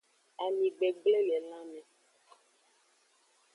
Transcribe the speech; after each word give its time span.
Ami 0.43 0.67
gbegble 0.75 1.17
le 1.29 1.37
lanme. 1.49 1.81